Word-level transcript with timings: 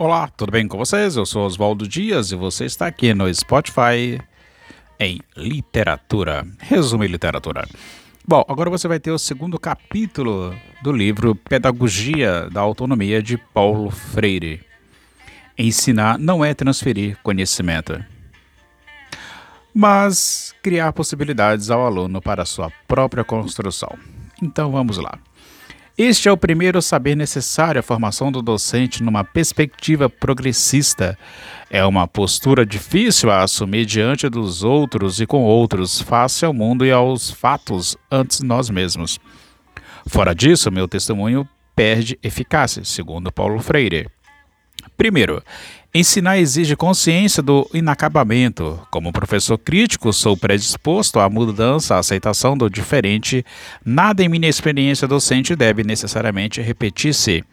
Olá, 0.00 0.28
tudo 0.28 0.52
bem 0.52 0.68
com 0.68 0.78
vocês? 0.78 1.16
Eu 1.16 1.26
sou 1.26 1.44
Oswaldo 1.44 1.88
Dias 1.88 2.30
e 2.30 2.36
você 2.36 2.64
está 2.64 2.86
aqui 2.86 3.12
no 3.12 3.34
Spotify 3.34 4.22
em 4.96 5.20
Literatura. 5.36 6.46
Resumo 6.60 7.02
em 7.02 7.08
Literatura. 7.08 7.66
Bom, 8.24 8.44
agora 8.48 8.70
você 8.70 8.86
vai 8.86 9.00
ter 9.00 9.10
o 9.10 9.18
segundo 9.18 9.58
capítulo 9.58 10.54
do 10.84 10.92
livro 10.92 11.34
Pedagogia 11.34 12.48
da 12.48 12.60
Autonomia 12.60 13.20
de 13.20 13.36
Paulo 13.36 13.90
Freire. 13.90 14.60
Ensinar 15.58 16.16
não 16.16 16.44
é 16.44 16.54
transferir 16.54 17.18
conhecimento, 17.20 18.00
mas 19.74 20.54
criar 20.62 20.92
possibilidades 20.92 21.72
ao 21.72 21.84
aluno 21.84 22.22
para 22.22 22.44
sua 22.44 22.70
própria 22.86 23.24
construção. 23.24 23.98
Então 24.40 24.70
vamos 24.70 24.96
lá. 24.96 25.18
Este 25.98 26.28
é 26.28 26.32
o 26.32 26.36
primeiro 26.36 26.80
saber 26.80 27.16
necessário 27.16 27.80
à 27.80 27.82
formação 27.82 28.30
do 28.30 28.40
docente 28.40 29.02
numa 29.02 29.24
perspectiva 29.24 30.08
progressista. 30.08 31.18
É 31.68 31.84
uma 31.84 32.06
postura 32.06 32.64
difícil 32.64 33.32
a 33.32 33.42
assumir 33.42 33.84
diante 33.84 34.28
dos 34.28 34.62
outros 34.62 35.20
e 35.20 35.26
com 35.26 35.42
outros, 35.42 36.00
face 36.00 36.44
ao 36.44 36.54
mundo 36.54 36.86
e 36.86 36.92
aos 36.92 37.32
fatos 37.32 37.96
antes 38.08 38.42
nós 38.42 38.70
mesmos. 38.70 39.18
Fora 40.06 40.32
disso, 40.36 40.70
meu 40.70 40.86
testemunho 40.86 41.48
perde 41.74 42.16
eficácia, 42.22 42.84
segundo 42.84 43.32
Paulo 43.32 43.58
Freire. 43.58 44.08
Primeiro, 44.96 45.42
ensinar 45.94 46.38
exige 46.38 46.76
consciência 46.76 47.42
do 47.42 47.68
inacabamento. 47.72 48.80
Como 48.90 49.12
professor 49.12 49.58
crítico, 49.58 50.12
sou 50.12 50.36
predisposto 50.36 51.18
à 51.18 51.28
mudança, 51.28 51.94
à 51.94 51.98
aceitação 51.98 52.56
do 52.56 52.68
diferente. 52.68 53.44
Nada 53.84 54.22
em 54.22 54.28
minha 54.28 54.48
experiência 54.48 55.08
docente 55.08 55.56
deve 55.56 55.82
necessariamente 55.82 56.60
repetir-se. 56.60 57.44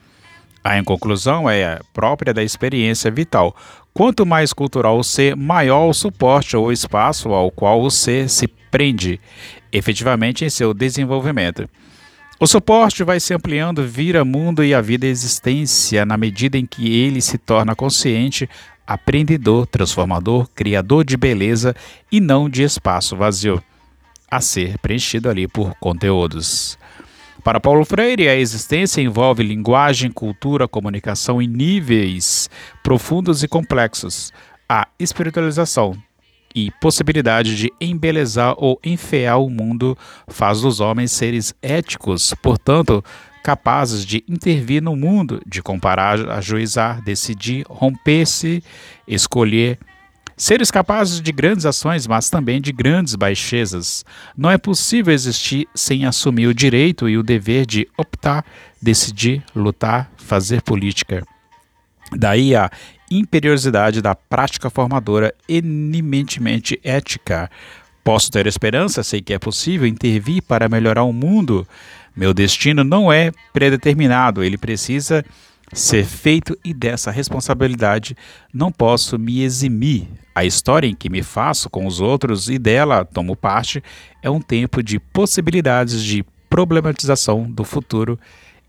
A 0.63 0.81
conclusão 0.84 1.49
é 1.49 1.80
própria 1.94 2.34
da 2.34 2.44
experiência 2.44 3.11
vital. 3.11 3.55
Quanto 3.94 4.25
mais 4.25 4.52
cultural 4.52 4.97
o 4.97 5.03
ser, 5.03 5.36
maior 5.36 5.88
o 5.88 5.94
suporte 5.94 6.58
ou 6.58 6.72
espaço 6.72 7.30
ao 7.30 7.49
qual 7.52 7.81
o 7.81 7.89
ser 7.89 8.27
se 8.30 8.47
prende, 8.47 9.22
efetivamente 9.72 10.44
em 10.44 10.49
seu 10.49 10.73
desenvolvimento. 10.73 11.70
O 12.38 12.45
suporte 12.45 13.02
vai 13.02 13.17
se 13.17 13.33
ampliando, 13.33 13.88
vira 13.88 14.25
mundo 14.25 14.61
e 14.61 14.73
a 14.73 14.81
vida 14.81 15.08
existência 15.08 16.05
na 16.05 16.17
medida 16.17 16.58
em 16.58 16.66
que 16.66 16.94
ele 16.94 17.22
se 17.22 17.38
torna 17.38 17.73
consciente, 17.73 18.50
aprendedor, 18.86 19.66
transformador, 19.66 20.50
criador 20.53 21.05
de 21.05 21.16
beleza 21.16 21.73
e 22.11 22.19
não 22.19 22.50
de 22.50 22.61
espaço 22.64 23.16
vazio, 23.16 23.64
a 24.30 24.42
ser 24.42 24.77
preenchido 24.80 25.30
ali 25.30 25.47
por 25.47 25.73
conteúdos. 25.75 26.77
Para 27.42 27.61
Paulo 27.61 27.86
Freire, 27.86 28.27
a 28.27 28.36
existência 28.36 29.02
envolve 29.02 29.42
linguagem, 29.42 30.11
cultura, 30.11 30.67
comunicação 30.67 31.42
em 31.42 31.47
níveis 31.47 32.49
profundos 32.83 33.44
e 33.44 33.47
complexos. 33.47 34.33
A 34.67 34.89
espiritualização 34.99 35.95
e 36.56 36.72
possibilidade 36.80 37.58
de 37.58 37.72
embelezar 37.81 38.56
ou 38.58 38.80
enfear 38.81 39.42
o 39.42 39.50
mundo 39.50 39.98
faz 40.30 40.61
dos 40.61 40.80
homens 40.80 41.11
seres 41.11 41.53
éticos, 41.61 42.34
portanto, 42.42 43.03
capazes 43.44 44.06
de 44.06 44.23
intervir 44.28 44.81
no 44.81 44.95
mundo, 44.95 45.42
de 45.45 45.61
comparar, 45.61 46.30
ajuizar, 46.31 47.03
decidir, 47.03 47.66
romper-se, 47.70 48.64
escolher. 49.06 49.78
Seres 50.38 50.72
capazes 50.72 51.22
de 51.22 51.31
grandes 51.31 51.66
ações, 51.66 52.08
mas 52.08 52.30
também 52.30 52.59
de 52.59 52.72
grandes 52.72 53.16
baixezas. 53.16 54.03
Não 54.36 54.50
é 54.50 54.58
possível 54.58 55.14
existir 55.14 55.67
sem 55.76 56.06
assumir 56.06 56.48
o 56.48 56.53
direito 56.53 57.08
e 57.08 57.17
o 57.17 57.23
dever 57.23 57.66
de 57.66 57.88
optar, 57.98 58.44
decidir, 58.81 59.44
lutar, 59.56 60.11
fazer 60.17 60.61
política. 60.61 61.23
Daí 62.11 62.56
a 62.56 62.70
imperiosidade 63.09 64.02
da 64.02 64.16
prática 64.16 64.70
formadora 64.70 65.34
eminentemente 65.48 66.80
ética. 66.84 67.50
Posso 68.03 68.31
ter 68.31 68.45
esperança, 68.48 69.04
sei 69.04 69.21
que 69.21 69.33
é 69.33 69.39
possível 69.39 69.88
intervir 69.88 70.43
para 70.43 70.70
melhorar 70.70 71.04
o 71.04 71.14
mundo. 71.14 71.67
Meu 72.16 72.33
destino 72.33 72.83
não 72.83 73.11
é 73.11 73.32
predeterminado, 73.52 74.43
ele 74.43 74.58
precisa 74.58 75.26
ser 75.73 76.05
feito 76.05 76.58
e 76.64 76.73
dessa 76.73 77.11
responsabilidade 77.11 78.16
não 78.54 78.71
posso 78.71 79.17
me 79.17 79.42
eximir. 79.42 80.08
A 80.33 80.45
história 80.45 80.87
em 80.87 80.95
que 80.95 81.10
me 81.10 81.23
faço 81.23 81.70
com 81.70 81.86
os 81.86 81.99
outros 81.99 82.49
e 82.49 82.60
dela 82.60 83.04
tomo 83.04 83.36
parte 83.36 83.83
é 84.22 84.30
um 84.30 84.39
tempo 84.39 84.83
de 84.83 84.99
possibilidades 84.99 86.04
de 86.04 86.23
problematização 86.49 87.49
do 87.49 87.64
futuro 87.64 88.20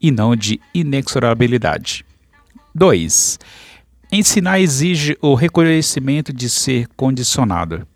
e 0.00 0.10
não 0.10 0.34
de 0.34 0.60
inexorabilidade. 0.74 2.04
2. 2.74 3.38
Ensinar 4.18 4.60
exige 4.60 5.14
o 5.20 5.34
reconhecimento 5.34 6.32
de 6.32 6.48
ser 6.48 6.88
condicionado. 6.96 7.86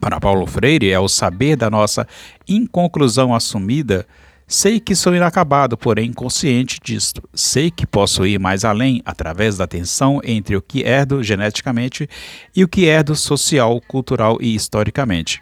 Para 0.00 0.18
Paulo 0.18 0.44
Freire, 0.44 0.90
é 0.90 0.98
o 0.98 1.06
saber 1.06 1.54
da 1.54 1.70
nossa 1.70 2.04
inconclusão 2.48 3.32
assumida. 3.32 4.04
Sei 4.48 4.80
que 4.80 4.92
sou 4.92 5.14
inacabado, 5.14 5.78
porém 5.78 6.12
consciente 6.12 6.80
disto. 6.82 7.22
Sei 7.32 7.70
que 7.70 7.86
posso 7.86 8.26
ir 8.26 8.40
mais 8.40 8.64
além 8.64 9.02
através 9.04 9.56
da 9.56 9.68
tensão 9.68 10.20
entre 10.24 10.56
o 10.56 10.60
que 10.60 10.82
herdo 10.82 11.22
geneticamente 11.22 12.10
e 12.56 12.64
o 12.64 12.68
que 12.68 12.86
herdo 12.86 13.14
social, 13.14 13.80
cultural 13.86 14.36
e 14.40 14.52
historicamente. 14.52 15.40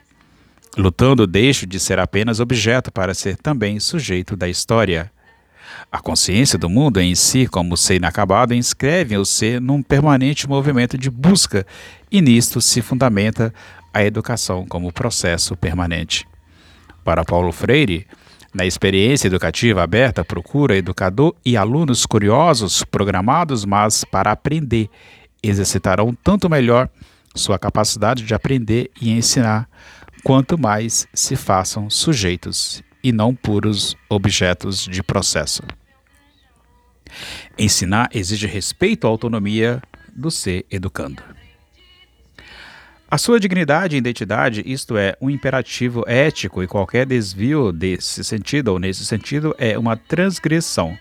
Lutando, 0.76 1.26
deixo 1.26 1.66
de 1.66 1.80
ser 1.80 1.98
apenas 1.98 2.40
objeto 2.40 2.92
para 2.92 3.14
ser 3.14 3.38
também 3.38 3.80
sujeito 3.80 4.36
da 4.36 4.50
história. 4.50 5.10
A 5.90 6.00
consciência 6.00 6.58
do 6.58 6.68
mundo 6.68 7.00
em 7.00 7.14
si, 7.14 7.46
como 7.46 7.76
ser 7.76 7.96
inacabado, 7.96 8.54
inscreve 8.54 9.16
o 9.16 9.24
ser 9.24 9.60
num 9.60 9.82
permanente 9.82 10.48
movimento 10.48 10.98
de 10.98 11.10
busca, 11.10 11.66
e 12.10 12.20
nisto 12.20 12.60
se 12.60 12.82
fundamenta 12.82 13.52
a 13.92 14.04
educação 14.04 14.66
como 14.66 14.92
processo 14.92 15.56
permanente. 15.56 16.26
Para 17.04 17.24
Paulo 17.24 17.52
Freire, 17.52 18.06
na 18.54 18.66
experiência 18.66 19.28
educativa 19.28 19.82
aberta, 19.82 20.24
procura 20.24 20.76
educador 20.76 21.34
e 21.44 21.56
alunos 21.56 22.04
curiosos, 22.06 22.82
programados, 22.84 23.64
mas 23.64 24.04
para 24.04 24.32
aprender, 24.32 24.90
exercitarão 25.42 26.16
tanto 26.22 26.50
melhor 26.50 26.88
sua 27.34 27.58
capacidade 27.58 28.24
de 28.24 28.34
aprender 28.34 28.90
e 29.00 29.10
ensinar, 29.10 29.68
quanto 30.22 30.58
mais 30.58 31.06
se 31.14 31.36
façam 31.36 31.88
sujeitos 31.88 32.82
e 33.02 33.12
não 33.12 33.34
puros 33.34 33.96
objetos 34.08 34.84
de 34.84 35.02
processo. 35.02 35.62
Ensinar 37.58 38.08
exige 38.12 38.46
respeito 38.46 39.06
à 39.06 39.10
autonomia 39.10 39.82
do 40.14 40.30
ser 40.30 40.66
educando. 40.70 41.22
A 43.10 43.16
sua 43.16 43.40
dignidade 43.40 43.96
e 43.96 43.98
identidade, 43.98 44.62
isto 44.66 44.98
é, 44.98 45.16
um 45.18 45.30
imperativo 45.30 46.04
ético, 46.06 46.62
e 46.62 46.66
qualquer 46.66 47.06
desvio 47.06 47.72
desse 47.72 48.22
sentido 48.22 48.68
ou 48.68 48.78
nesse 48.78 49.06
sentido 49.06 49.54
é 49.56 49.78
uma 49.78 49.96
transgressão. 49.96 50.98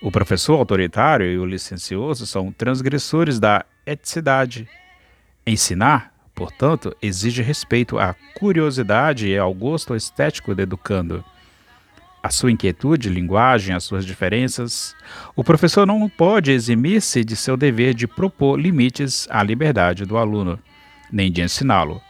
O 0.00 0.12
professor 0.12 0.58
autoritário 0.58 1.26
e 1.26 1.38
o 1.38 1.44
licencioso 1.44 2.24
são 2.24 2.52
transgressores 2.52 3.40
da 3.40 3.64
eticidade. 3.84 4.68
Ensinar 5.44 6.11
Portanto, 6.34 6.96
exige 7.00 7.42
respeito 7.42 7.98
à 7.98 8.14
curiosidade 8.38 9.28
e 9.28 9.36
ao 9.36 9.52
gosto 9.52 9.94
estético 9.94 10.54
do 10.54 10.62
educando. 10.62 11.24
A 12.22 12.30
sua 12.30 12.52
inquietude, 12.52 13.08
linguagem, 13.08 13.74
as 13.74 13.82
suas 13.82 14.06
diferenças. 14.06 14.94
O 15.34 15.42
professor 15.42 15.84
não 15.86 16.08
pode 16.08 16.52
eximir-se 16.52 17.24
de 17.24 17.34
seu 17.34 17.56
dever 17.56 17.94
de 17.94 18.06
propor 18.06 18.58
limites 18.58 19.26
à 19.28 19.42
liberdade 19.42 20.04
do 20.04 20.16
aluno, 20.16 20.58
nem 21.10 21.32
de 21.32 21.42
ensiná-lo. 21.42 22.00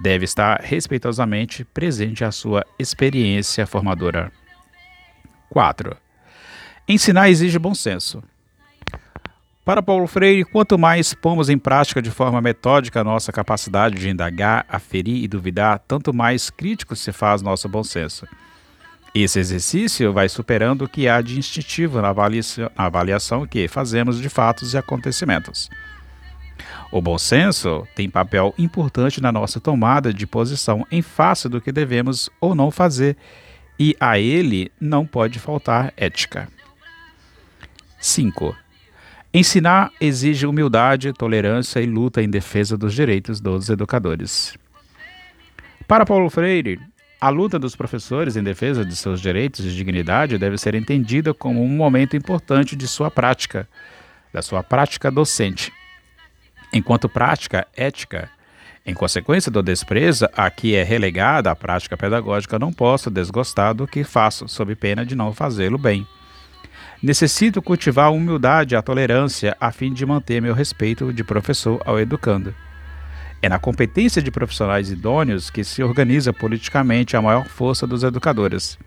Deve 0.00 0.24
estar 0.24 0.60
respeitosamente 0.60 1.64
presente 1.64 2.24
à 2.24 2.32
sua 2.32 2.64
experiência 2.78 3.66
formadora. 3.66 4.32
4. 5.48 5.96
Ensinar 6.88 7.30
exige 7.30 7.58
bom 7.58 7.74
senso. 7.74 8.22
Para 9.64 9.80
Paulo 9.80 10.08
Freire, 10.08 10.44
quanto 10.44 10.76
mais 10.76 11.14
pomos 11.14 11.48
em 11.48 11.56
prática 11.56 12.02
de 12.02 12.10
forma 12.10 12.40
metódica 12.40 13.00
a 13.00 13.04
nossa 13.04 13.30
capacidade 13.30 13.94
de 13.94 14.10
indagar, 14.10 14.66
aferir 14.68 15.22
e 15.22 15.28
duvidar, 15.28 15.78
tanto 15.86 16.12
mais 16.12 16.50
crítico 16.50 16.96
se 16.96 17.12
faz 17.12 17.42
nosso 17.42 17.68
bom 17.68 17.84
senso. 17.84 18.26
Esse 19.14 19.38
exercício 19.38 20.12
vai 20.12 20.28
superando 20.28 20.82
o 20.82 20.88
que 20.88 21.08
há 21.08 21.20
de 21.20 21.38
instintivo 21.38 22.00
na 22.02 22.12
avaliação 22.76 23.46
que 23.46 23.68
fazemos 23.68 24.20
de 24.20 24.28
fatos 24.28 24.74
e 24.74 24.78
acontecimentos. 24.78 25.70
O 26.90 27.00
bom 27.00 27.16
senso 27.16 27.86
tem 27.94 28.10
papel 28.10 28.52
importante 28.58 29.20
na 29.20 29.30
nossa 29.30 29.60
tomada 29.60 30.12
de 30.12 30.26
posição 30.26 30.84
em 30.90 31.02
face 31.02 31.48
do 31.48 31.60
que 31.60 31.70
devemos 31.70 32.28
ou 32.40 32.52
não 32.52 32.72
fazer, 32.72 33.16
e 33.78 33.96
a 34.00 34.18
ele 34.18 34.72
não 34.80 35.06
pode 35.06 35.38
faltar 35.38 35.92
ética. 35.96 36.48
5. 38.00 38.56
Ensinar 39.34 39.90
exige 39.98 40.46
humildade, 40.46 41.12
tolerância 41.14 41.80
e 41.80 41.86
luta 41.86 42.22
em 42.22 42.28
defesa 42.28 42.76
dos 42.76 42.92
direitos 42.92 43.40
dos 43.40 43.70
educadores. 43.70 44.54
Para 45.88 46.04
Paulo 46.04 46.28
Freire, 46.28 46.78
a 47.18 47.30
luta 47.30 47.58
dos 47.58 47.74
professores 47.74 48.36
em 48.36 48.42
defesa 48.42 48.84
de 48.84 48.94
seus 48.94 49.22
direitos 49.22 49.64
e 49.64 49.70
dignidade 49.70 50.36
deve 50.36 50.58
ser 50.58 50.74
entendida 50.74 51.32
como 51.32 51.62
um 51.62 51.68
momento 51.68 52.14
importante 52.14 52.76
de 52.76 52.86
sua 52.86 53.10
prática. 53.10 53.68
da 54.32 54.40
sua 54.40 54.62
prática 54.62 55.10
docente. 55.10 55.70
Enquanto 56.72 57.06
prática 57.06 57.66
ética, 57.76 58.30
em 58.84 58.94
consequência 58.94 59.52
do 59.52 59.62
desprezo 59.62 60.26
a 60.34 60.50
que 60.50 60.74
é 60.74 60.82
relegada 60.82 61.50
a 61.50 61.56
prática 61.56 61.98
pedagógica, 61.98 62.58
não 62.58 62.72
posso 62.72 63.10
desgostar 63.10 63.74
do 63.74 63.86
que 63.86 64.02
faço, 64.04 64.48
sob 64.48 64.74
pena 64.74 65.04
de 65.04 65.14
não 65.14 65.34
fazê-lo 65.34 65.76
bem. 65.76 66.06
Necessito 67.02 67.60
cultivar 67.60 68.06
a 68.06 68.10
humildade 68.10 68.74
e 68.74 68.76
a 68.76 68.82
tolerância 68.82 69.56
a 69.60 69.72
fim 69.72 69.92
de 69.92 70.06
manter 70.06 70.40
meu 70.40 70.54
respeito 70.54 71.12
de 71.12 71.24
professor 71.24 71.82
ao 71.84 71.98
educando. 71.98 72.54
É 73.42 73.48
na 73.48 73.58
competência 73.58 74.22
de 74.22 74.30
profissionais 74.30 74.88
idôneos 74.88 75.50
que 75.50 75.64
se 75.64 75.82
organiza 75.82 76.32
politicamente 76.32 77.16
a 77.16 77.22
maior 77.22 77.44
força 77.48 77.88
dos 77.88 78.04
educadores. 78.04 78.78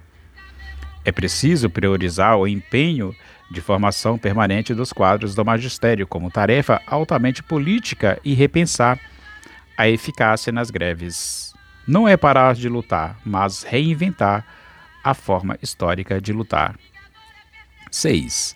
É 1.04 1.12
preciso 1.12 1.70
priorizar 1.70 2.38
o 2.38 2.48
empenho 2.48 3.14
de 3.52 3.60
formação 3.60 4.18
permanente 4.18 4.74
dos 4.74 4.94
quadros 4.94 5.36
do 5.36 5.44
magistério 5.44 6.08
como 6.08 6.32
tarefa 6.32 6.82
altamente 6.88 7.44
política 7.44 8.18
e 8.24 8.34
repensar 8.34 8.98
a 9.78 9.90
eficácia 9.90 10.54
nas 10.54 10.72
greves. 10.72 11.54
Não 11.86 12.08
é 12.08 12.16
parar 12.16 12.56
de 12.56 12.70
lutar, 12.70 13.20
mas 13.26 13.64
reinventar 13.64 14.46
a 15.04 15.14
forma 15.14 15.58
histórica 15.62 16.22
de 16.22 16.32
lutar. 16.32 16.76
6. 17.96 18.56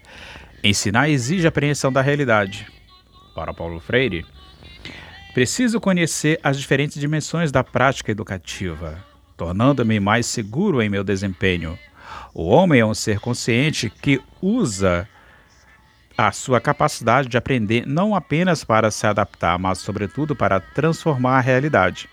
Ensinar 0.64 1.10
exige 1.10 1.48
apreensão 1.48 1.92
da 1.92 2.02
realidade. 2.02 2.68
Para 3.34 3.54
Paulo 3.54 3.80
Freire, 3.80 4.26
preciso 5.34 5.80
conhecer 5.80 6.40
as 6.44 6.60
diferentes 6.60 7.00
dimensões 7.00 7.52
da 7.52 7.64
prática 7.64 8.12
educativa, 8.12 9.04
tornando-me 9.38 10.00
mais 10.00 10.26
seguro 10.26 10.82
em 10.82 10.90
meu 10.90 11.04
desempenho. 11.04 11.80
O 12.34 12.48
homem 12.48 12.82
é 12.82 12.86
um 12.86 12.94
ser 12.94 13.20
consciente 13.20 13.90
que 13.90 14.22
usa 14.42 15.08
a 16.18 16.34
sua 16.34 16.60
capacidade 16.60 17.30
de 17.30 17.38
aprender 17.38 17.88
não 17.88 18.14
apenas 18.14 18.66
para 18.66 18.92
se 18.92 19.08
adaptar, 19.08 19.58
mas 19.58 19.78
sobretudo 19.78 20.36
para 20.36 20.60
transformar 20.60 21.38
a 21.38 21.42
realidade. 21.42 22.10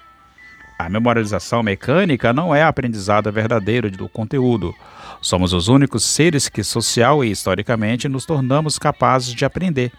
A 0.79 0.91
memorialização 0.91 1.63
mecânica 1.63 2.35
não 2.35 2.55
é 2.55 2.63
aprendizado 2.63 3.33
verdadeiro 3.33 3.91
do 3.91 4.09
conteúdo. 4.09 4.75
Somos 5.23 5.55
os 5.55 5.69
únicos 5.69 6.05
seres 6.05 6.51
que, 6.51 6.63
social 6.63 7.25
e 7.25 7.31
historicamente, 7.31 8.09
nos 8.09 8.27
tornamos 8.27 8.79
capazes 8.79 9.33
de 9.33 9.45
aprender. 9.45 9.91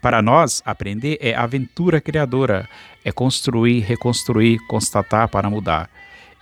Para 0.00 0.20
nós, 0.20 0.60
aprender 0.66 1.18
é 1.20 1.34
aventura 1.34 2.00
criadora, 2.00 2.68
é 3.04 3.12
construir, 3.12 3.80
reconstruir, 3.80 4.58
constatar 4.66 5.28
para 5.28 5.48
mudar. 5.48 5.88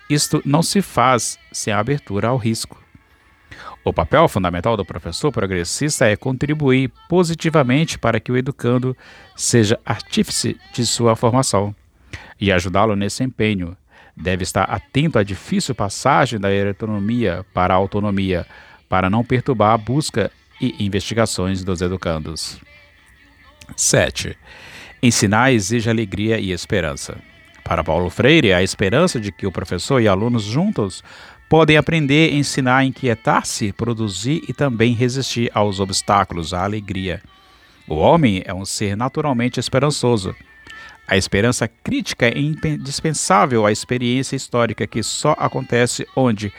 Isto 0.08 0.40
não 0.44 0.62
se 0.62 0.80
faz 0.80 1.38
sem 1.52 1.72
abertura 1.72 2.28
ao 2.28 2.38
risco. 2.38 2.82
O 3.84 3.92
papel 3.92 4.26
fundamental 4.28 4.76
do 4.76 4.84
professor 4.84 5.30
progressista 5.30 6.06
é 6.06 6.16
contribuir 6.16 6.90
positivamente 7.08 7.98
para 7.98 8.18
que 8.18 8.32
o 8.32 8.36
educando 8.36 8.96
seja 9.36 9.78
artífice 9.84 10.58
de 10.72 10.86
sua 10.86 11.14
formação 11.14 11.74
e 12.40 12.50
ajudá-lo 12.50 12.96
nesse 12.96 13.22
empenho. 13.22 13.76
Deve 14.16 14.42
estar 14.42 14.64
atento 14.64 15.18
à 15.18 15.22
difícil 15.22 15.74
passagem 15.74 16.38
da 16.38 16.50
heteronomia 16.50 17.44
para 17.54 17.74
a 17.74 17.76
autonomia, 17.76 18.46
para 18.88 19.08
não 19.08 19.24
perturbar 19.24 19.72
a 19.72 19.78
busca 19.78 20.30
e 20.60 20.74
investigações 20.84 21.64
dos 21.64 21.80
educandos. 21.80 22.58
7. 23.76 24.36
Ensinar 25.02 25.52
exige 25.52 25.88
alegria 25.88 26.38
e 26.38 26.50
esperança. 26.50 27.16
Para 27.64 27.84
Paulo 27.84 28.10
Freire, 28.10 28.52
a 28.52 28.62
esperança 28.62 29.20
de 29.20 29.30
que 29.30 29.46
o 29.46 29.52
professor 29.52 30.00
e 30.00 30.08
alunos 30.08 30.42
juntos 30.42 31.04
podem 31.48 31.76
aprender, 31.76 32.34
ensinar, 32.34 32.84
inquietar-se, 32.84 33.72
produzir 33.72 34.42
e 34.48 34.52
também 34.52 34.92
resistir 34.92 35.50
aos 35.54 35.80
obstáculos, 35.80 36.52
à 36.52 36.64
alegria. 36.64 37.22
O 37.88 37.96
homem 37.96 38.42
é 38.44 38.54
um 38.54 38.64
ser 38.64 38.96
naturalmente 38.96 39.58
esperançoso. 39.58 40.34
A 41.10 41.16
esperança 41.16 41.66
crítica 41.66 42.28
é 42.28 42.38
indispensável 42.38 43.66
à 43.66 43.72
experiência 43.72 44.36
histórica 44.36 44.86
que 44.86 45.02
só 45.02 45.32
acontece 45.32 46.06
onde 46.14 46.52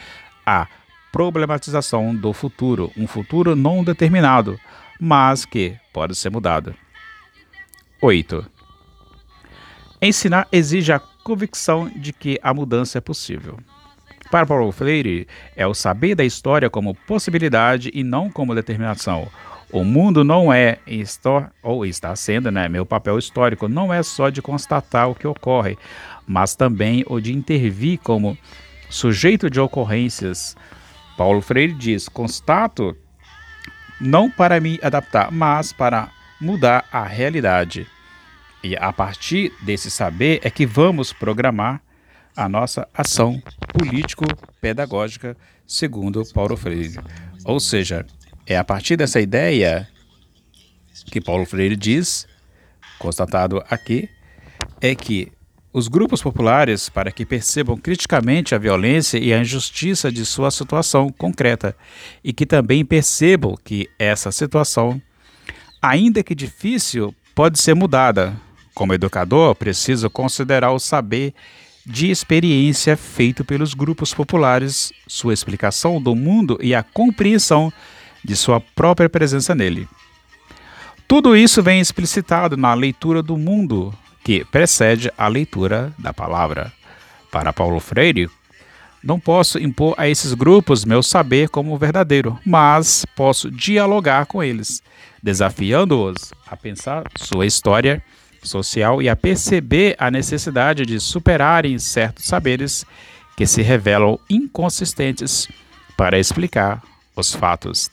há 0.45 0.68
problematização 1.09 2.13
do 2.13 2.33
futuro, 2.33 2.92
um 2.98 3.07
futuro 3.07 3.56
não 3.56 3.81
determinado, 3.81 4.59
mas 5.00 5.45
que 5.45 5.77
pode 5.94 6.15
ser 6.15 6.30
mudado. 6.30 6.75
8. 8.01 8.45
Ensinar 10.01 10.45
exige 10.51 10.92
a 10.92 11.00
convicção 11.00 11.89
de 11.95 12.12
que 12.12 12.38
a 12.44 12.53
mudança 12.53 12.98
é 12.98 13.01
possível. 13.01 13.57
Para 14.30 14.45
Paulo 14.45 14.69
Freire, 14.74 15.30
é 15.56 15.65
o 15.65 15.74
saber 15.74 16.13
da 16.13 16.25
história 16.25 16.69
como 16.69 16.94
possibilidade 16.94 17.89
e 17.94 18.03
não 18.03 18.30
como 18.30 18.53
determinação. 18.53 19.30
O 19.72 19.86
mundo 19.86 20.24
não 20.24 20.52
é, 20.52 20.80
ou 21.64 21.86
está 21.86 22.14
sendo, 22.16 22.52
né, 22.52 22.68
meu 22.68 22.86
papel 22.86 23.18
histórico, 23.18 23.70
não 23.70 23.94
é 23.94 24.04
só 24.04 24.30
de 24.30 24.42
constatar 24.42 25.10
o 25.10 25.16
que 25.16 25.26
ocorre, 25.26 25.78
mas 26.28 26.56
também 26.56 27.06
o 27.08 27.22
de 27.22 27.34
intervir 27.34 28.00
como 28.00 28.38
sujeito 28.90 29.50
de 29.50 29.60
ocorrências. 29.60 30.58
Paulo 31.18 31.42
Freire 31.42 31.74
diz: 31.74 32.10
constato 32.10 32.96
não 34.00 34.30
para 34.30 34.60
me 34.60 34.80
adaptar, 34.82 35.32
mas 35.32 35.72
para 35.72 36.10
mudar 36.40 36.86
a 36.92 37.04
realidade. 37.04 37.88
E 38.64 38.76
a 38.76 38.92
partir 38.92 39.54
desse 39.62 39.90
saber 39.90 40.40
é 40.44 40.50
que 40.50 40.66
vamos 40.66 41.14
programar 41.14 41.82
a 42.36 42.48
nossa 42.50 42.88
ação 42.94 43.42
político-pedagógica, 43.74 45.38
segundo 45.66 46.24
Paulo 46.34 46.58
Freire. 46.58 47.00
Ou 47.46 47.60
seja, 47.60 48.06
é 48.51 48.57
a 48.57 48.63
partir 48.63 48.98
dessa 48.98 49.19
ideia 49.19 49.88
que 51.06 51.21
Paulo 51.21 51.45
Freire 51.45 51.75
diz, 51.75 52.27
constatado 53.00 53.63
aqui, 53.69 54.09
é 54.81 54.94
que 54.94 55.31
os 55.74 55.88
grupos 55.88 56.21
populares, 56.21 56.89
para 56.89 57.12
que 57.12 57.25
percebam 57.25 57.77
criticamente 57.77 58.53
a 58.53 58.57
violência 58.57 59.18
e 59.18 59.33
a 59.33 59.39
injustiça 59.39 60.12
de 60.12 60.25
sua 60.25 60.51
situação 60.51 61.09
concreta, 61.09 61.75
e 62.21 62.33
que 62.33 62.45
também 62.45 62.83
percebam 62.83 63.57
que 63.63 63.89
essa 63.98 64.31
situação, 64.31 65.01
ainda 65.81 66.21
que 66.21 66.36
difícil, 66.36 67.15
pode 67.33 67.59
ser 67.59 67.74
mudada. 67.74 68.36
Como 68.74 68.94
educador, 68.94 69.56
preciso 69.56 70.09
considerar 70.09 70.71
o 70.71 70.80
saber 70.80 71.33
de 71.86 72.12
experiência 72.12 72.98
feito 72.98 73.44
pelos 73.45 73.74
grupos 73.74 74.13
populares, 74.13 74.92
sua 75.07 75.33
explicação 75.33 76.01
do 76.01 76.15
mundo 76.15 76.59
e 76.62 76.75
a 76.75 76.83
compreensão 76.83 77.71
de 78.24 78.36
sua 78.36 78.60
própria 78.60 79.10
presença 79.10 79.54
nele. 79.56 79.88
Tudo 81.08 81.36
isso 81.36 81.62
vem 81.62 81.82
explicitado 81.82 82.56
na 82.56 82.74
leitura 82.74 83.22
do 83.22 83.38
mundo, 83.38 83.94
que 84.24 84.46
precede 84.46 85.12
a 85.18 85.28
leitura 85.28 85.94
da 85.98 86.13
palavra. 86.13 86.72
Para 87.30 87.51
Paulo 87.51 87.80
Freire, 87.80 88.30
não 89.04 89.20
posso 89.20 89.58
impor 89.58 89.96
a 89.98 90.08
esses 90.08 90.34
grupos 90.34 90.86
meu 90.86 91.01
saber 91.01 91.50
como 91.50 91.78
verdadeiro, 91.78 92.40
mas 92.46 93.06
posso 93.16 93.50
dialogar 93.50 94.25
com 94.25 94.44
eles, 94.44 94.82
desafiando-os 95.22 96.32
a 96.48 96.56
pensar 96.56 97.04
sua 97.18 97.46
história 97.46 98.04
social 98.44 99.01
e 99.01 99.10
a 99.10 99.16
perceber 99.16 99.96
a 99.98 100.12
necessidade 100.12 100.86
de 100.86 101.00
superarem 101.00 101.78
certos 101.80 102.25
saberes 102.25 102.86
que 103.36 103.46
se 103.46 103.62
revelam 103.62 104.20
inconsistentes 104.30 105.48
para 105.98 106.20
explicar 106.20 106.82
os 107.16 107.34
fatos. 107.34 107.90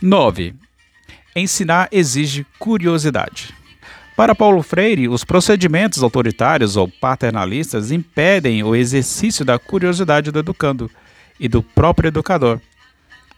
9. 0.00 0.54
Ensinar 1.34 1.88
exige 1.92 2.46
curiosidade. 2.58 3.54
Para 4.16 4.34
Paulo 4.34 4.62
Freire, 4.62 5.08
os 5.08 5.22
procedimentos 5.22 6.02
autoritários 6.02 6.76
ou 6.76 6.88
paternalistas 6.88 7.92
impedem 7.92 8.64
o 8.64 8.74
exercício 8.74 9.44
da 9.44 9.58
curiosidade 9.58 10.32
do 10.32 10.40
educando 10.40 10.90
e 11.38 11.46
do 11.46 11.62
próprio 11.62 12.08
educador. 12.08 12.60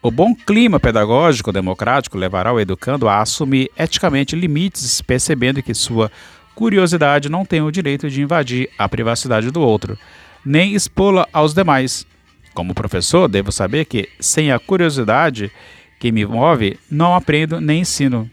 O 0.03 0.11
bom 0.11 0.35
clima 0.35 0.81
pedagógico 0.81 1.53
democrático 1.53 2.17
levará 2.17 2.51
o 2.51 2.59
educando 2.59 3.07
a 3.07 3.21
assumir 3.21 3.71
eticamente 3.77 4.35
limites, 4.35 5.03
percebendo 5.03 5.63
que 5.63 5.75
sua 5.75 6.11
curiosidade 6.55 7.29
não 7.29 7.45
tem 7.45 7.61
o 7.61 7.71
direito 7.71 8.09
de 8.09 8.23
invadir 8.23 8.71
a 8.79 8.89
privacidade 8.89 9.51
do 9.51 9.61
outro, 9.61 9.99
nem 10.43 10.75
expô-la 10.75 11.29
aos 11.31 11.53
demais. 11.53 12.07
Como 12.55 12.75
professor, 12.75 13.29
devo 13.29 13.53
saber 13.53 13.85
que, 13.85 14.09
sem 14.19 14.51
a 14.51 14.59
curiosidade 14.59 15.53
que 16.00 16.11
me 16.11 16.25
move, 16.25 16.80
não 16.90 17.14
aprendo 17.14 17.61
nem 17.61 17.83
ensino. 17.83 18.28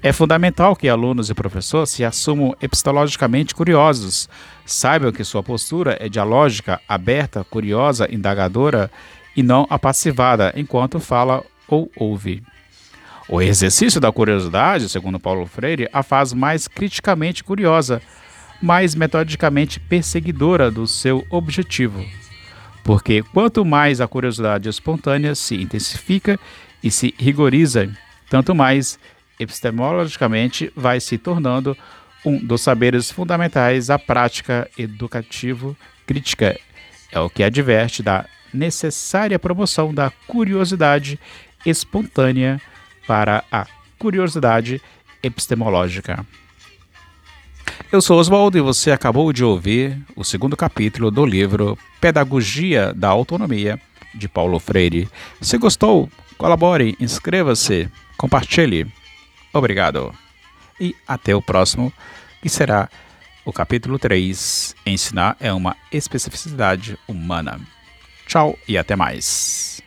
É 0.00 0.12
fundamental 0.12 0.76
que 0.76 0.88
alunos 0.88 1.28
e 1.28 1.34
professores 1.34 1.90
se 1.90 2.04
assumam 2.04 2.54
epistologicamente 2.62 3.54
curiosos, 3.54 4.28
saibam 4.64 5.10
que 5.10 5.24
sua 5.24 5.42
postura 5.42 5.96
é 5.98 6.08
dialógica, 6.08 6.80
aberta, 6.88 7.42
curiosa, 7.42 8.06
indagadora 8.12 8.90
e 9.36 9.42
não 9.42 9.66
apassivada 9.68 10.52
enquanto 10.56 11.00
fala 11.00 11.42
ou 11.66 11.90
ouve. 11.96 12.42
O 13.28 13.40
exercício 13.40 14.00
da 14.00 14.12
curiosidade, 14.12 14.88
segundo 14.88 15.18
Paulo 15.18 15.46
Freire, 15.46 15.88
a 15.92 16.02
faz 16.02 16.32
mais 16.32 16.68
criticamente 16.68 17.42
curiosa, 17.42 18.00
mais 18.62 18.94
metodicamente 18.94 19.80
perseguidora 19.80 20.70
do 20.70 20.86
seu 20.86 21.26
objetivo. 21.30 22.04
Porque 22.84 23.22
quanto 23.32 23.64
mais 23.64 24.02
a 24.02 24.06
curiosidade 24.06 24.68
espontânea 24.68 25.34
se 25.34 25.54
intensifica 25.54 26.38
e 26.84 26.90
se 26.90 27.14
rigoriza, 27.18 27.90
tanto 28.28 28.54
mais 28.54 28.98
epistemologicamente 29.40 30.70
vai 30.76 31.00
se 31.00 31.16
tornando 31.16 31.74
um 32.24 32.38
dos 32.38 32.60
saberes 32.60 33.10
fundamentais 33.10 33.86
da 33.86 33.98
prática 33.98 34.70
educativo 34.76 35.74
crítica. 36.06 36.60
É 37.10 37.18
o 37.18 37.30
que 37.30 37.42
adverte 37.42 38.02
da 38.02 38.26
necessária 38.52 39.38
promoção 39.38 39.94
da 39.94 40.10
curiosidade 40.26 41.18
espontânea 41.64 42.60
para 43.06 43.42
a 43.50 43.66
curiosidade 43.98 44.80
epistemológica. 45.22 46.24
Eu 47.90 48.02
sou 48.02 48.18
Oswaldo 48.18 48.58
e 48.58 48.60
você 48.60 48.90
acabou 48.90 49.32
de 49.32 49.42
ouvir 49.42 49.98
o 50.14 50.22
segundo 50.22 50.56
capítulo 50.56 51.10
do 51.10 51.24
livro 51.24 51.78
Pedagogia 52.00 52.92
da 52.92 53.08
Autonomia, 53.08 53.80
de 54.14 54.28
Paulo 54.28 54.58
Freire. 54.58 55.08
Se 55.40 55.58
gostou, 55.58 56.08
colabore, 56.44 56.94
inscreva-se, 57.00 57.88
compartilhe. 58.18 58.86
Obrigado. 59.50 60.14
E 60.78 60.94
até 61.08 61.34
o 61.34 61.40
próximo, 61.40 61.90
que 62.42 62.50
será 62.50 62.90
o 63.46 63.52
capítulo 63.52 63.98
3: 63.98 64.76
Ensinar 64.84 65.38
é 65.40 65.50
uma 65.50 65.74
especificidade 65.90 66.98
humana. 67.08 67.58
Tchau 68.26 68.58
e 68.68 68.76
até 68.76 68.94
mais. 68.94 69.80